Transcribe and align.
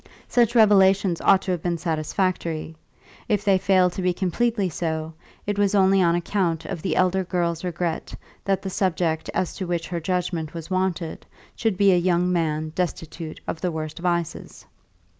Such 0.27 0.55
revelations 0.55 1.21
ought 1.21 1.43
to 1.43 1.51
have 1.51 1.61
been 1.61 1.77
satisfactory; 1.77 2.75
if 3.29 3.45
they 3.45 3.59
failed 3.59 3.93
to 3.93 4.01
be 4.01 4.13
completely 4.13 4.67
so, 4.67 5.13
it 5.45 5.59
was 5.59 5.75
only 5.75 6.01
on 6.01 6.15
account 6.15 6.65
of 6.65 6.81
the 6.81 6.95
elder 6.95 7.23
girl's 7.23 7.63
regret 7.63 8.15
that 8.43 8.63
the 8.63 8.71
subject 8.71 9.29
as 9.35 9.53
to 9.57 9.67
which 9.67 9.89
her 9.89 9.99
judgement 9.99 10.55
was 10.55 10.71
wanted 10.71 11.27
should 11.55 11.77
be 11.77 11.91
a 11.91 11.97
young 11.97 12.31
man 12.33 12.71
destitute 12.73 13.41
of 13.47 13.61
the 13.61 13.71
worst 13.71 13.99
vices. 13.99 14.65